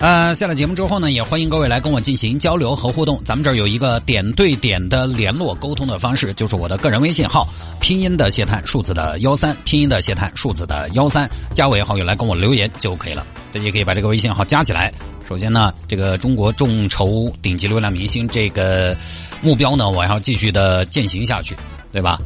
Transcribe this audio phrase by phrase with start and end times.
[0.00, 3.22] 呃，下了节目之后呢，也欢迎各位来跟我进行交流和互动。
[3.24, 7.48] 咱们这儿有一个点对点的联络沟通的方式，就是我的个人微信号，
[7.80, 13.26] 拼音的谢探，数字的幺三，拼音的谢探，数字的幺三，加为好友来跟我留言就可以了。
[13.50, 14.92] 大家可以把这个微信号加起来。
[15.26, 18.94] 首先呢，这个中国众筹顶级流量明星这个
[19.40, 21.56] 目标呢，我要继续的践行下去，
[21.92, 22.18] 对吧？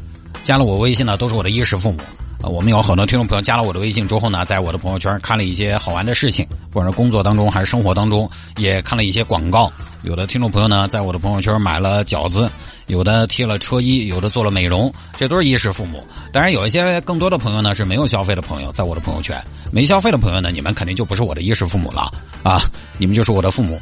[0.43, 1.99] 加了我微信呢，都是我的衣食父母。
[2.43, 9.71] 我们有很多听众朋友加了我的微信之后呢，在我的朋友圈看了一些好玩的事情，不管是工作当中还是生活当中，也看了一些广告。
[10.03, 12.49] 有的听众朋友呢，在我的朋友圈买了饺子，
[12.87, 16.07] 有的贴了车衣，有的做了美容，这都是衣食父母。
[16.33, 22.13] 当然，有一些更多的朋友呢是没有消费的朋友，在我的朋友圈没消费的朋友呢，你们肯定就不是我的衣食父母了
[22.45, 22.63] 啊，
[22.97, 23.81] 你们就是我的父母，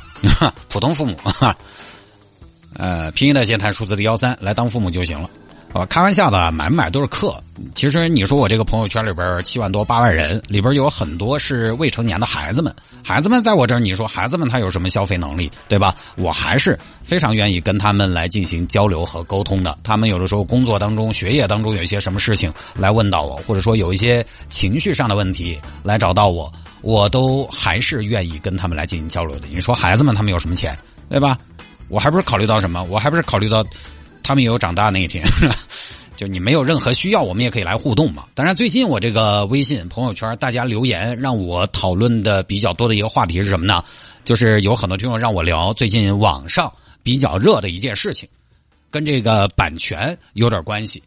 [0.69, 1.15] 普通父母。
[2.79, 5.29] 呃，拼音的先谈数字的幺三来当父母就行了。
[5.73, 7.39] 啊，开玩笑的，买不买都是客。
[7.75, 12.75] 其实你说我这个朋友圈里边七万多八万人，里边有很多是未成年的孩子们。
[13.05, 15.95] 孩子们在我这儿，你说孩子们他有什么消费能力，对吧？
[16.17, 19.77] 我还是非常愿意跟他们来进行交流和沟通的。
[19.83, 29.47] 他们有的时候工作当中、学业当中有一些什么事情来问到我，或者说有一些情绪上的问题来找到我，我都还是愿意跟他们来进行交流的。
[29.49, 30.75] 你说孩子们他们有什么钱，
[31.11, 31.37] 对吧？
[31.89, 32.83] 我还不是考虑到什么？
[32.85, 33.63] 我还不是考虑到。
[34.27, 35.25] 他们也有长大那一天，
[36.17, 38.25] 就你没有任何需要，我们也可以来互动嘛。
[38.35, 43.85] 当然，最近我这个微信朋友圈，大家留言让我讨论的比较多的一个话题是什么呢？
[44.25, 46.73] 就是有很多听众让我聊最近网上
[47.05, 48.29] 比较热的一件事情，
[48.91, 51.01] 跟这个版权有点关系，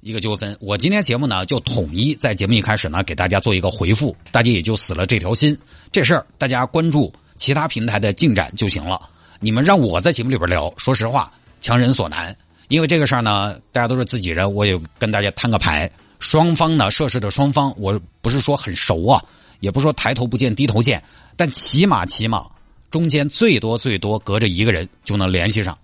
[0.00, 0.56] 一个纠纷。
[0.58, 5.56] 我今天节目呢就统一在节目一开始呢给大家做一个回复，大家也就死了这条心。
[5.92, 9.00] 这事儿大家关注其他平台的进展就行了。
[9.38, 11.32] 你们让我在节目里边聊，说实话。
[11.62, 12.36] 强人所难，
[12.68, 15.90] 因为这个事儿呢，大家都是自己人，我也跟大家摊个牌。
[16.18, 19.22] 双方呢，涉事的双方，我不是说很熟啊，
[19.60, 21.02] 也不说抬头不见低头见，
[21.36, 22.46] 但起码起码
[22.90, 25.76] 中间最多最多隔着一个人就能联系上，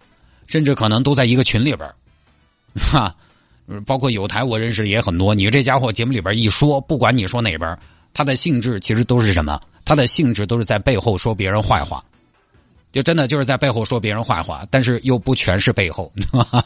[0.46, 1.90] 甚至可能都在一个群里边
[2.74, 3.14] 哈，
[3.86, 5.34] 包括有台我认识也很多。
[5.34, 7.78] 你这家伙节目里边一说，不管你说哪边，
[8.12, 9.60] 他的性质其实都是什么？
[9.84, 12.04] 他的性质都是在背后说别人坏话。
[12.92, 16.10] 就真的就是在背后说别人坏话，但是又不全是背后，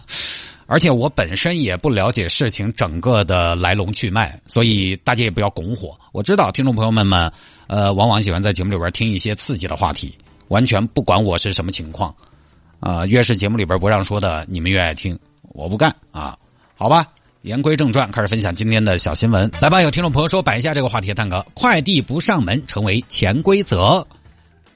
[0.66, 5.98] 而且我本身也不了解事情整个的来龙去脉，所以大家也不要拱火。
[6.12, 7.30] 我知道听众朋友们们，
[7.66, 10.16] 呃，往往喜欢在节目里边听一些刺激的话题，
[10.48, 12.14] 完全不管我是什么情况，
[12.80, 16.38] 啊，越是节目里边不让说的，你们越爱听，我不干啊，
[16.76, 17.06] 好吧。
[17.42, 19.50] 言归正传，开始分享今天的小新闻。
[19.60, 24.06] 来吧，有听众朋友说摆一下这个话题，蛋哥，快递不上门成为潜规则。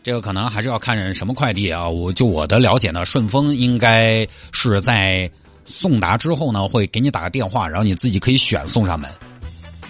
[0.06, 1.88] 这个可能还是要看什么快递啊？
[1.88, 5.28] 我就我的了解呢，顺丰应该是在
[5.64, 9.10] 送达之后呢，会给你打个电话，然后你自己可以选送上门。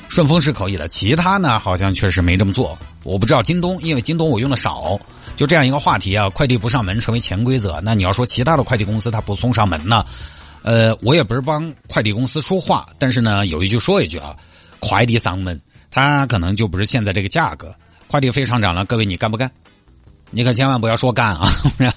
[0.09, 2.79] 顺丰是可以的，其他呢好像确实没这么做。
[3.03, 4.99] 我不知道京东，因为京东我用的少。
[5.37, 7.79] 就这样一个话题啊，快递不上门成为潜规则。
[7.85, 10.03] 那你要说其他的快递公司他不送上门呢？
[10.63, 14.35] 呃，我也不是帮快递公司说话，但是呢，有一句说一句啊，
[14.81, 15.61] 快递上门，
[15.91, 17.75] 它可能就不是现在这个价格。
[18.07, 19.51] 快递费上涨了，各位你干不干？
[20.31, 21.49] 你可千万不要说干啊！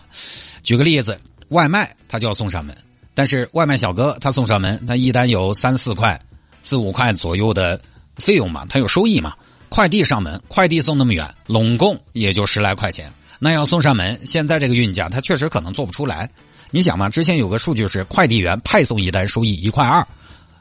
[0.64, 1.20] 举个例子，
[1.50, 2.76] 外卖他就要送上门，
[3.14, 6.20] 但是外卖小哥他送上门，他一单有三四块、
[6.62, 7.80] 四五块左右的
[8.18, 9.34] 费用嘛，他有收益嘛。
[9.70, 13.14] 快递上门，快递送那么远，拢共也就十来块钱。
[13.38, 16.30] 那要送上门，现在这个运价，他确实可能做不出来。
[16.72, 20.06] 你想嘛，之前有个数据是，快递员派送一单收益一块二，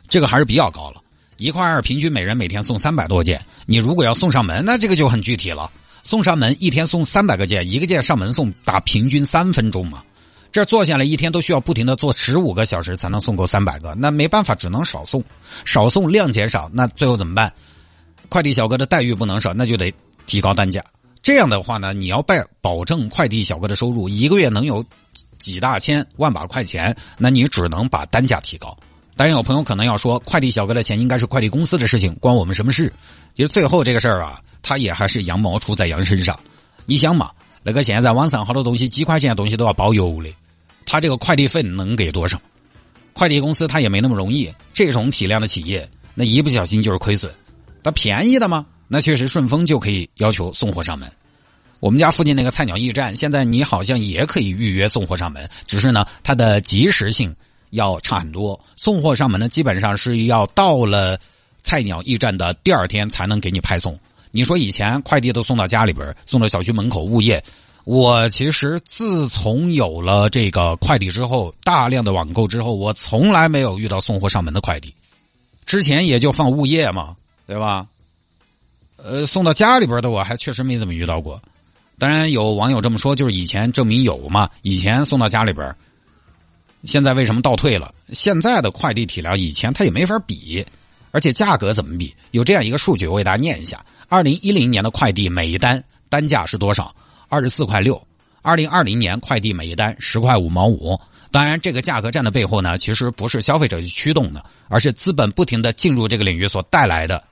[0.09, 1.01] 这个还是比较高了。
[1.39, 3.41] 一块二，平均每人每天送三百多件。
[3.65, 5.71] 你如果要送上门，那这个就很具体了。
[6.09, 10.03] 送上门一天送三百个件，一个件上门送打平均三分钟嘛，
[10.51, 15.23] 这坐下来一天都需要不停的坐十五个小时才能送够三百个，那没办法，只能少送，
[15.67, 17.53] 少送量减少，那最后怎么办？
[18.31, 19.93] 快递小哥的待遇不能少，那就得
[20.25, 20.83] 提高单价。
[21.23, 24.83] 这样的话呢，你要保保证快递小哥的收入一个月能有
[25.37, 28.75] 几大千万把块钱，那你只能把单价提高。
[29.15, 32.91] 当然，有朋友可能要说，快递小哥的钱应该是快递公司的事情，关我们什么事？
[33.35, 36.39] 其实最后这个事儿啊，他也还是羊毛出在羊身上。
[36.85, 37.31] 你想嘛，
[37.63, 40.31] 那个现在网上好多东西几块钱的东西都要包邮的，
[40.85, 42.39] 他这个快递费能给多少？
[43.15, 44.53] 快递公司他也没那么容易。
[44.75, 47.33] 这种体量的企业，那一不小心就是亏损。
[47.83, 48.67] 它便宜的吗？
[48.89, 51.11] 那确实顺丰就可以要求送货上门。
[51.81, 57.35] 我们家附近那个菜鸟驿站，现在你好像也可以预约送货上门，只是呢，它的及时性。
[57.71, 58.59] 要差很多。
[58.77, 61.21] 送货上门呢，基本上是要到了
[61.63, 63.99] 菜鸟驿站的第二天才能给你派送。
[64.39, 67.43] 你说以前快递都送到家里边，送到小区门口物业。
[67.83, 74.95] 我其实自从有了这个快递之后，大量的网购之后，我从来没有遇到送货上门的快递。
[75.67, 77.17] 之前也就放物业嘛，
[77.49, 77.85] 对吧？
[78.97, 81.43] 呃，送到家里边的我还确实没怎么遇到过。
[81.99, 85.75] 当然有网友这么说，就是以前证明有嘛，以前送到家里边，
[86.85, 87.93] 现在为什么倒退了？
[88.13, 90.65] 现在的快递体量以前它也没法比，
[91.11, 92.15] 而且价格怎么比？
[92.31, 96.95] 有这样一个数据，我给大家念一下：二零一零年的快递每一单单价是多少？
[97.29, 98.01] 二十四块六，
[98.43, 100.99] 二零二零年快递每一单十块五毛五。
[101.31, 107.23] 当然，这个价格战的背后呢，其实不是消费者去驱动的，而是资本不停的进入这个领域所带来的，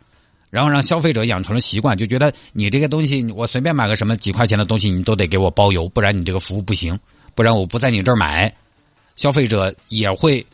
[0.50, 6.98] 然后让消费者养成了习惯，就觉得你这个东西，我随便买个什么几块钱的东西，你都得给我包邮，不然你这个服务不行，
[7.34, 8.54] 不然我不在你这儿买。
[9.16, 10.44] 消费者也会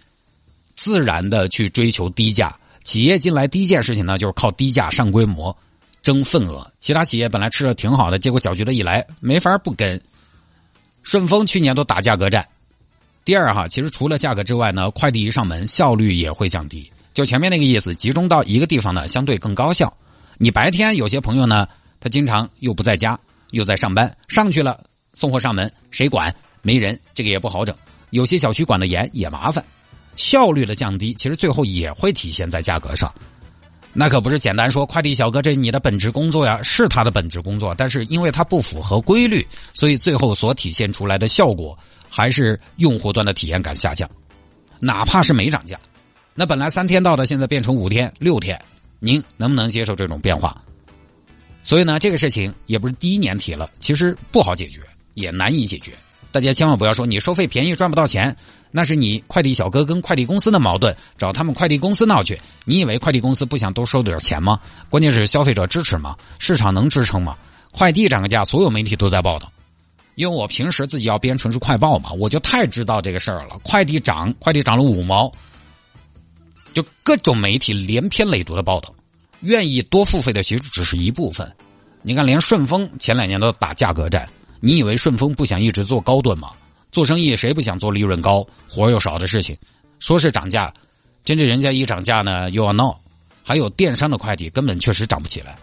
[0.75, 5.56] 自然的去追求低价，企业进来第一件事情呢，就是靠低价上规模。
[6.02, 10.00] 争份额，其他企业本来吃的挺好的，结果搅局的一来，没法不跟。
[11.05, 12.44] 顺丰去年都打价格战。
[13.25, 16.90] 第二哈，其实除了价格之外呢，快递一上门，效率也会降低。
[17.14, 19.96] 就前面那个意思，集中到一个地方呢，相对更高效。
[20.38, 21.69] 你白天有些朋友呢，
[22.00, 23.17] 他经常又不在家，
[23.52, 24.82] 又在上班，上去了
[25.14, 26.35] 送货上门，谁管？
[26.62, 27.73] 没人，这个也不好整。
[28.11, 29.64] 有些小区管的严也麻烦，
[30.17, 33.12] 效率的降低，其实最后也会体现在价格上。
[33.93, 41.79] 那可不是简单说，快递小哥这你的本职工作呀，是他的本职工作，但是因为他不符合规律，所以最后所体现出来的效果
[42.09, 44.09] 还是用户端的体验感下降。
[44.81, 45.79] 哪怕是没涨价，
[46.35, 48.59] 那本来三天到的，现在变成五天、六天，
[48.99, 50.56] 您能不能接受这种变化？
[51.62, 54.81] 所以呢，这个事情也不是第一年提了，其实不好解决，
[55.14, 55.93] 也难以解决。
[56.32, 58.34] 大家千万不要说你收费便宜赚不到钱。
[58.75, 62.40] 那是你快递小哥跟快递公司的矛盾，找他们快递公司闹去。
[62.64, 64.58] 你以为快递公司不想多收点钱吗？
[64.88, 66.17] 关键是消费者支持吗？
[66.38, 67.37] 市场能支撑吗？
[67.70, 69.46] 快递涨个价，所有媒体都在报道。
[70.14, 73.58] 因为我平时自己要编城市快报嘛，我就太知道这个事儿了。
[73.62, 75.31] 快递涨，快递涨了五毛，
[76.73, 78.94] 就各种媒体连篇累牍的报道。
[79.40, 81.50] 愿意多付费的其实只是一部分。
[82.00, 84.26] 你看，连顺丰前两年都打价格战，
[84.64, 86.53] 你以为顺丰不想一直做高端吗？
[86.93, 89.56] 做生意谁不想做利润高、活又少的事情？
[89.99, 90.73] 说是涨价，
[91.25, 92.97] 真正人家一涨价呢又要闹。
[93.43, 95.59] 还有电商的快递根本确实涨不起来。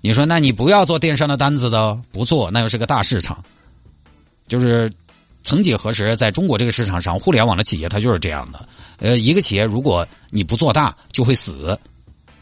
[0.00, 3.40] 你说，那你不要做电商的单子的，不做那又是个大市场。
[4.48, 4.92] 就是
[5.44, 8.68] 曾几何时，在中国这个市场上，互联网的企业它就是这样的。
[8.98, 11.78] 呃，一个企业如果你不做大，就会死。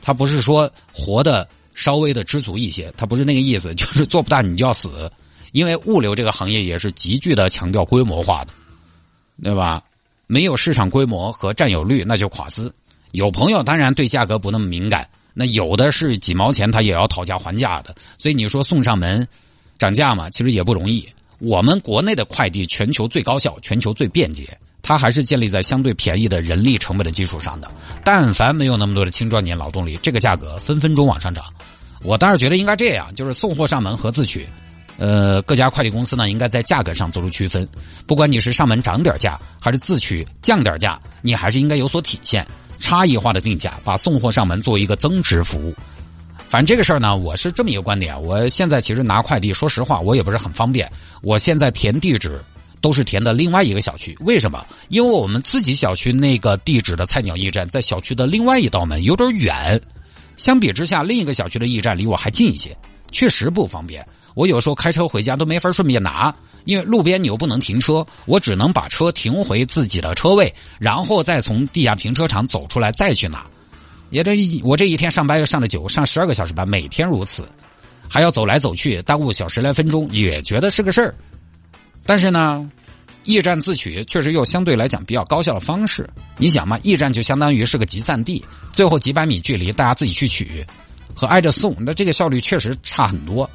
[0.01, 5.11] 它不是说活的稍微的知足一些，它不是那个意思，就是做不大你就要死。
[5.57, 8.53] 因为物流这个行业也是极具的强调规模化的，
[9.43, 9.83] 对吧？
[10.27, 12.71] 没有市场规模和占有率，那就垮资。
[13.13, 17.95] 有朋友当然对价格不那么敏感，那有的是几毛钱他也要讨价还价的。
[18.19, 19.27] 所以你说送上门
[19.79, 21.09] 涨价嘛，其实也不容易。
[21.39, 27.71] 我们国内的快递全球最高效、全球最便捷，它还是建立在相对便宜的人力成本的基础上的。
[28.05, 31.43] 但凡没有那么多的青壮年劳动力，这个价格分分钟往上涨。
[32.03, 34.47] 我倒是觉得应该这样，就是送货上门和自取。
[34.99, 37.69] 呃，各家快递公司呢，应该在价格上做出区分。
[38.07, 42.47] 不管你是上门涨点价，还是自取降点价，你还是应该有所体现，
[42.79, 45.75] 差异化的定价，把送货上门作为一个增值服务。
[46.49, 48.21] 反正这个事儿呢，我是这么一个观点。
[48.23, 50.91] 我现在其实拿快递，说实话，我也不是很方便。
[51.21, 52.41] 我现在填地址
[52.81, 54.65] 都是填的另外一个小区，为什么？
[54.89, 59.81] 因为我们自己小区那个地址的菜鸟驿站在小区的另外一道门，有点远。
[60.37, 62.77] 相比之下，另一个小区的驿站离我还近一些，
[63.11, 64.07] 确实不方便。
[64.37, 66.33] 我有时候开车回家都没法顺便拿，
[66.67, 73.47] 因为路边你又不能停车，我只能把车停回自己的车位，然后再从地下停车场走出来再去拿。
[74.11, 77.49] 也这我这一天上班又上了九，上十二个小时班，每天如此，
[78.07, 81.15] 还要走来走去，耽误小十来分钟，也觉得是个事儿。
[82.05, 82.71] 但是呢，
[83.25, 86.07] 驿站自取确实又相对来讲比较高效的方式。
[86.37, 90.63] 你想嘛，驿站就相当于是个集散地，最后几百米距离大家自己去取，
[91.15, 93.49] 和挨着送，那这个效率确实差很多。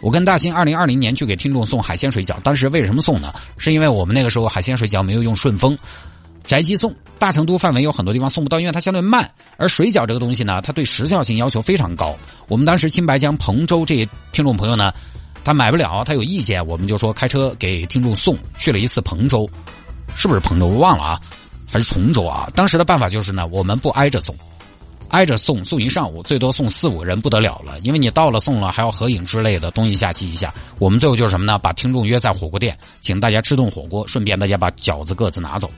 [0.00, 3.32] 我跟大兴二零二零年去给听众送海鲜水饺，当时为什么送呢？
[3.56, 5.76] 是因为我们那个时候海鲜水饺没有用顺丰，
[6.44, 9.28] 宅急送，大成都范围有很多地方送不到，因为它相对慢。
[9.56, 12.16] 而水饺这个东西呢，它对时效性要求非常高。
[12.46, 14.92] 我们当时青白江、彭州这些听众朋友呢，
[15.42, 19.48] 他买不了，他有意见，我们就说开车给听众送去了一次彭州，
[20.14, 20.66] 是不是彭州？
[20.66, 21.20] 我忘了啊，
[21.66, 22.48] 还是崇州啊？
[22.54, 24.36] 当时的办法就是呢，我们不挨着送。
[25.08, 30.52] 挨着送送一上午，最多送四五人不得了了，因为你到了送了还要合影之类的，东一下西一下。
[30.78, 31.58] 我们最后就是什么呢？
[31.58, 35.70] 把听众约在火锅店，请大家吃顿火锅，顺便大家把饺子各自拿走。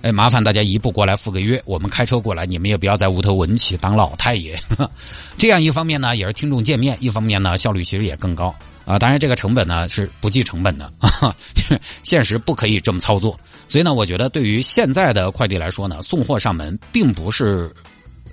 [0.00, 4.58] 哎，麻烦大家一步过来赴个约，我们开车过来，你们也不要在屋头闻起当老太爷。
[5.38, 8.52] 这样一方面呢，也是听众见面；一方面呢，效率其实也更高
[8.84, 8.98] 啊。
[8.98, 13.38] 当然，这个成本呢是不计成本的啊， 就是，现实不可以这么操作。
[13.68, 17.72] 所以呢，我觉得对于现在的快递来说呢，送货上门并不是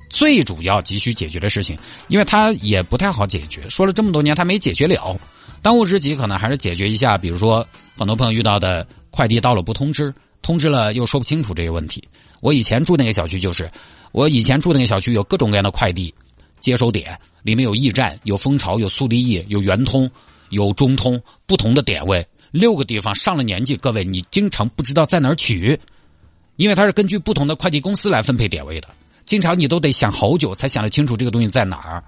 [0.09, 3.69] 最主要急需解决的事情，因为它也不太好解决。
[3.69, 5.19] 说了这么多年，它没解决了。
[5.61, 10.13] 当务之急可能还是解决一下，比如说很多朋友遇到的快递到了不通知。
[10.41, 12.01] 通知了又说不清楚这些问题。
[12.39, 13.69] 我以前住那个小区就是，
[14.13, 16.13] 我以前住那个小区有各种各样的快递
[16.61, 20.09] 接收点，里面有驿站、有蜂巢、有速递驿、有圆通、
[20.49, 23.13] 有中通，不同的点位，六个地方。
[23.13, 25.77] 上了年纪，各位你经常不知道在哪儿取，
[26.55, 28.87] 因为它是根据不同的快递公司来分配点位的，
[29.29, 32.03] 经常你都得想好久才想得清楚这个东西在哪儿。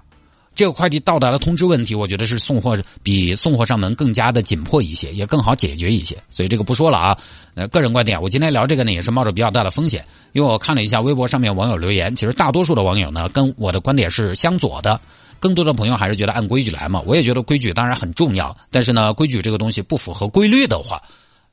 [0.56, 6.20] 这个快递到达的通知问题，我觉得是送货比送货上门更加的紧迫一些，也更好解决一些。
[6.30, 7.16] 所以这个不说了啊。
[7.54, 15.00] 呃，个人观点，我今天聊这个呢，也是冒着比较大的风险，因为我看了一下微博上面网友留言，其实大多数的网友呢，跟我的观点是相左的。
[15.38, 17.00] 更多的朋友还是觉得按规矩来嘛。
[17.06, 21.00] 我也觉得规矩当然很重要，但是呢，规矩这个东西不符合规律的话，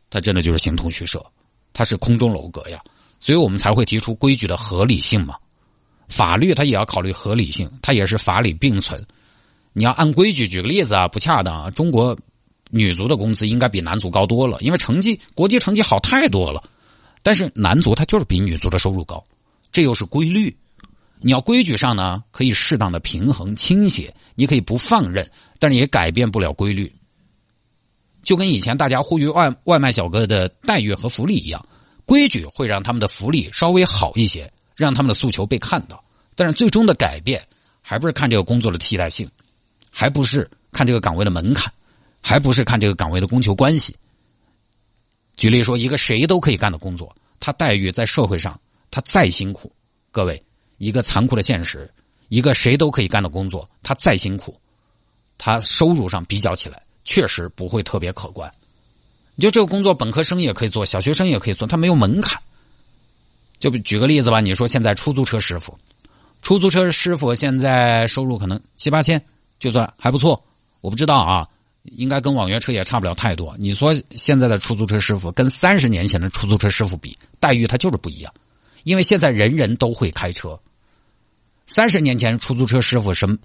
[0.10, 1.24] 它真的就是形同虚设，
[1.74, 2.82] 它是空中楼阁呀。
[3.20, 5.36] 所以我们才会提出规矩的合理性嘛。
[6.10, 9.06] 法律它也要考虑合理性，它也是法理并存。
[9.72, 11.70] 你要按规矩，举个例子啊，不恰当啊。
[11.72, 12.18] 中国
[12.72, 16.62] 女足的工资应该比男足高多了，因为成绩国际成绩好太多了。
[17.22, 19.24] 但是男足他就是比女足的收入高，
[19.72, 20.58] 这又是规律。
[21.22, 26.92] 你要规矩上呢，可以适当的平衡倾斜，你可以不放任，但是也改变不了规律。
[28.24, 31.66] 就跟以前大家呼吁外外卖小哥的待遇和福利一样，
[32.06, 34.52] 规矩会让他们的福利稍微好一些。
[34.86, 36.02] 让他们的诉求被看到，
[36.36, 37.46] 但是最终的改变
[37.82, 39.30] 还不是看这个工作的替代性，
[39.92, 41.72] 还不是看这个岗位的门槛，
[42.22, 43.96] 还不是看这个岗位的供求关系。
[45.36, 48.60] 举例说，一个谁都可以干的工作，他待遇在社会上
[48.90, 49.72] 他再辛苦，
[50.12, 50.42] 各位
[50.78, 51.92] 一个残酷的现实，
[52.30, 54.58] 一个谁都可以干的工作，他再辛苦，
[55.38, 58.50] 他收入上比较起来确实不会特别可观。
[59.36, 62.42] 你就这个工作，本科生也可以做，小学生也可以做，他没有门槛。
[63.60, 65.78] 就举个例子吧，你说现在出租车师傅，
[66.42, 69.22] 出租车师傅现在收入可能七八千，
[69.60, 70.42] 就算还不错。
[70.80, 71.46] 我不知道啊，
[71.84, 73.54] 应该跟网约车也差不了太多。
[73.60, 78.34] 你说现在的出租车师傅跟三十年前的出租车师傅比，待遇他就是不一样，
[78.86, 80.58] 因为现在人人都会开车。
[81.68, 83.38] 三十年前出租车师傅什么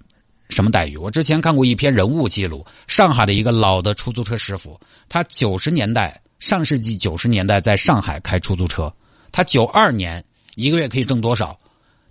[0.48, 0.96] 什么待遇？
[0.96, 8.94] 我之前看过一篇人物记录，上海的一个老的出租车师傅，他九十年代上世纪九十年代在上海开出租车。
[9.36, 10.24] 他九二年
[10.54, 11.58] 一个月可以挣多少？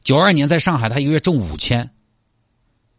[0.03, 1.89] 九二年在上海，他一个月挣五千。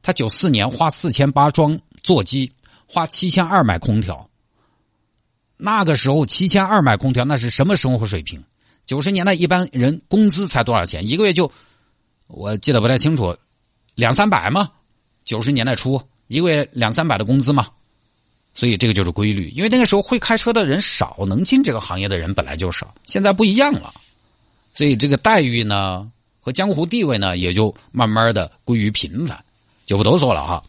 [0.01, 2.51] 他九四年花四千八装座机，
[2.87, 4.31] 花七千二买空调。
[5.59, 8.43] 那个时候七千二买空调，那是什么生活水平？
[8.87, 11.07] 九十年代一般人工资才多少钱？
[11.07, 11.53] 一个月就
[12.27, 13.37] 我记得不太清楚，
[13.95, 14.71] 两三百吗？
[15.27, 17.67] 九十年代初一个月两三百的工资嘛。
[18.55, 22.95] 所以这个就是规律，因为那个时候会开车的人少，能进这个行业的人本来就少。
[23.05, 23.93] 现在不一样了。
[24.75, 29.39] 所以这个待遇呢，和江湖地位呢，也就慢慢的归于平凡，
[29.87, 30.65] 就不多说了哈。